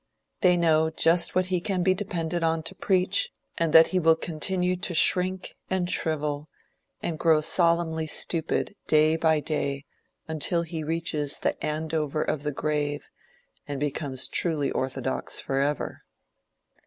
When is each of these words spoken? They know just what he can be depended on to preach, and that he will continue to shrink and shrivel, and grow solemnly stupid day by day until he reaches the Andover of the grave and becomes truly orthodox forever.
They 0.39 0.57
know 0.57 0.89
just 0.89 1.35
what 1.35 1.45
he 1.53 1.61
can 1.61 1.83
be 1.83 1.93
depended 1.93 2.43
on 2.43 2.63
to 2.63 2.73
preach, 2.73 3.31
and 3.55 3.71
that 3.71 3.89
he 3.89 3.99
will 3.99 4.15
continue 4.15 4.75
to 4.77 4.95
shrink 4.95 5.55
and 5.69 5.87
shrivel, 5.91 6.49
and 7.03 7.19
grow 7.19 7.39
solemnly 7.41 8.07
stupid 8.07 8.75
day 8.87 9.15
by 9.15 9.41
day 9.41 9.85
until 10.27 10.63
he 10.63 10.83
reaches 10.83 11.37
the 11.37 11.55
Andover 11.63 12.23
of 12.23 12.41
the 12.41 12.51
grave 12.51 13.11
and 13.67 13.79
becomes 13.79 14.27
truly 14.27 14.71
orthodox 14.71 15.39
forever. 15.39 16.01